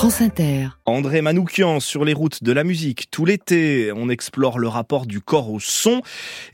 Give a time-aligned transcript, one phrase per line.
[0.00, 0.68] France Inter.
[0.86, 3.10] André Manoukian sur les routes de la musique.
[3.10, 6.00] Tout l'été, on explore le rapport du corps au son.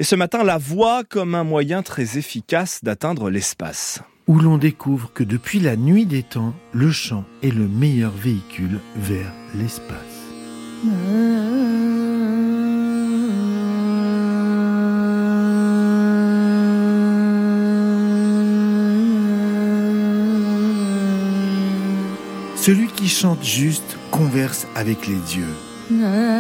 [0.01, 4.03] Et ce matin, la voix comme un moyen très efficace d'atteindre l'espace.
[4.27, 8.81] Où l'on découvre que depuis la nuit des temps, le chant est le meilleur véhicule
[8.97, 9.95] vers l'espace.
[22.67, 25.55] Celui qui chante juste converse avec les dieux.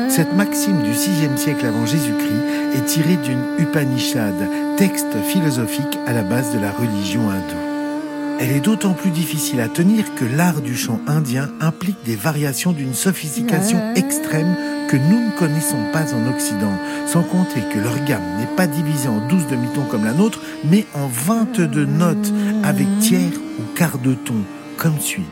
[0.08, 4.34] Cette maxime du VIe siècle avant Jésus-Christ est tirée d'une Upanishad,
[4.76, 8.40] texte philosophique à la base de la religion hindoue.
[8.40, 12.72] Elle est d'autant plus difficile à tenir que l'art du chant indien implique des variations
[12.72, 14.56] d'une sophistication extrême
[14.88, 19.08] que nous ne connaissons pas en Occident, sans compter que leur gamme n'est pas divisée
[19.08, 22.32] en 12 demi-tons comme la nôtre, mais en 22 notes
[22.64, 24.42] avec tiers ou quart de ton,
[24.76, 25.22] comme suit.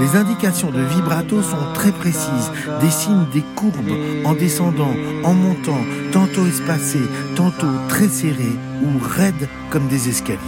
[0.00, 3.74] Les indications de vibrato sont très précises, dessinent des courbes
[4.24, 5.78] en descendant, en montant,
[6.12, 10.38] tantôt espacées, tantôt très serrées ou raides comme des escaliers.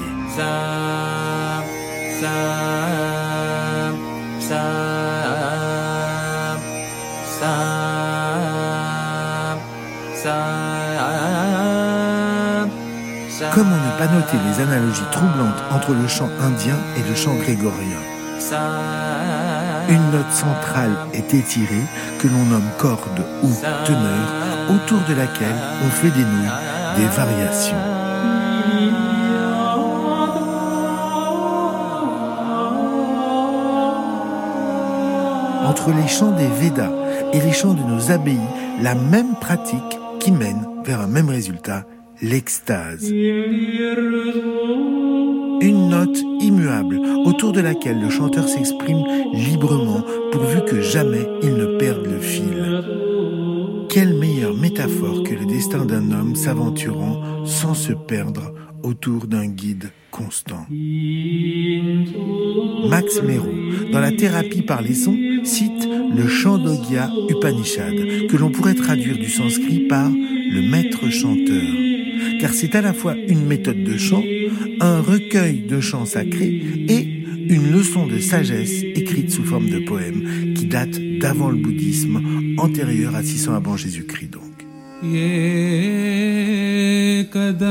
[13.52, 17.98] Comment ne pas noter les analogies troublantes entre le chant indien et le chant grégorien
[19.88, 21.84] Une note centrale est étirée,
[22.18, 23.48] que l'on nomme corde ou
[23.84, 24.28] teneur,
[24.70, 27.76] autour de laquelle on fait des nœuds, des variations.
[35.66, 36.90] Entre les chants des Védas
[37.32, 38.38] et les chants de nos abbayes,
[38.82, 41.84] la même pratique qui mène vers un même résultat,
[42.22, 43.10] l'extase.
[45.60, 50.02] Une note immuable autour de laquelle le chanteur s'exprime librement
[50.32, 52.84] pourvu que jamais il ne perde le fil.
[53.88, 59.90] Quelle meilleure métaphore que le destin d'un homme s'aventurant sans se perdre autour d'un guide
[60.10, 60.66] constant.
[62.88, 63.48] Max Mero,
[63.92, 69.28] dans la thérapie par les sons, cite le Chandogya Upanishad, que l'on pourrait traduire du
[69.28, 71.87] sanskrit par le maître chanteur.
[72.40, 74.22] Car c'est à la fois une méthode de chant,
[74.80, 77.18] un recueil de chants sacrés et
[77.48, 82.20] une leçon de sagesse écrite sous forme de poème qui date d'avant le bouddhisme,
[82.58, 84.42] antérieur à 600 avant Jésus-Christ donc.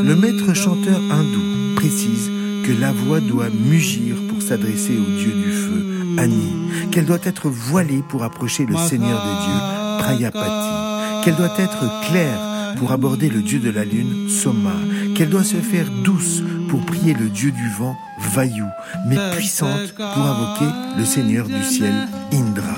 [0.02, 2.32] Le maître chanteur hindou précise
[2.66, 5.86] que la voix doit mugir pour s'adresser au dieu du feu,
[6.18, 9.62] Ani, qu'elle doit être voilée pour approcher le seigneur des dieux,
[10.00, 14.76] Prayapati, qu'elle doit être claire pour aborder le dieu de la lune, Soma,
[15.16, 18.64] qu'elle doit se faire douce pour prier le dieu du vent, Vayu,
[19.08, 21.94] mais puissante pour invoquer le seigneur du ciel,
[22.34, 22.78] Indra.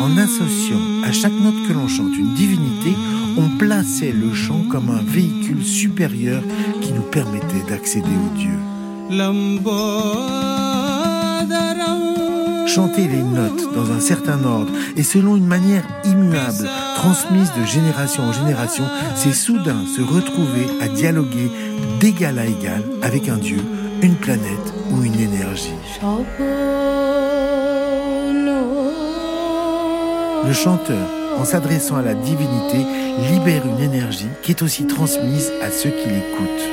[0.00, 2.94] En associant à chaque note que l'on chante une divinité,
[3.36, 6.42] on plaçait le chant comme un véhicule supérieur
[6.80, 8.58] qui nous permettait d'accéder au Dieu.
[12.78, 18.22] Chanter les notes dans un certain ordre et selon une manière immuable, transmise de génération
[18.22, 18.84] en génération,
[19.16, 21.50] c'est soudain se retrouver à dialoguer
[21.98, 23.58] d'égal à égal avec un Dieu,
[24.00, 25.74] une planète ou une énergie.
[30.46, 32.86] Le chanteur, en s'adressant à la divinité,
[33.32, 36.68] libère une énergie qui est aussi transmise à ceux qui l'écoutent.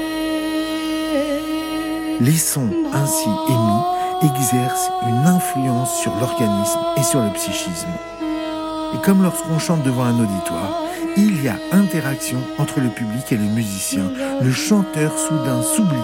[2.22, 3.95] Les sons ainsi émis
[4.26, 7.88] exercent une influence sur l'organisme et sur le psychisme.
[8.94, 10.82] Et comme lorsqu'on chante devant un auditoire,
[11.18, 14.04] il y a interaction entre le public et le musicien.
[14.42, 15.96] Le chanteur soudain s'oublie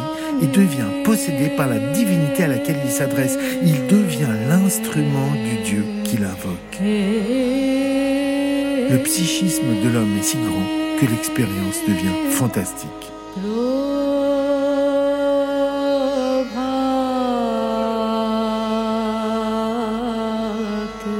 [0.41, 3.37] et devient possédé par la divinité à laquelle il s'adresse.
[3.63, 6.79] Il devient l'instrument du Dieu qu'il invoque.
[8.89, 10.65] Le psychisme de l'homme est si grand
[10.99, 12.89] que l'expérience devient fantastique.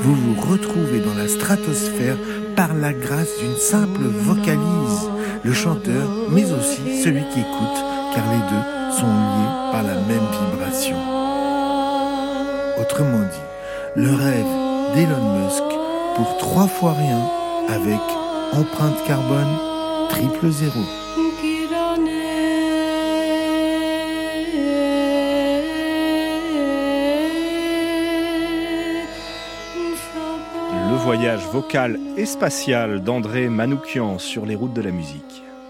[0.03, 2.17] Vous vous retrouvez dans la stratosphère
[2.55, 5.09] par la grâce d'une simple vocalise.
[5.43, 7.83] Le chanteur, mais aussi celui qui écoute,
[8.15, 10.97] car les deux sont liés par la même vibration.
[12.79, 15.63] Autrement dit, le rêve d'Elon Musk
[16.15, 17.21] pour trois fois rien
[17.69, 18.01] avec
[18.53, 19.57] empreinte carbone
[20.09, 21.00] triple zéro.
[31.03, 35.30] Voyage vocal et spatial d'André Manoukian sur les routes de la musique.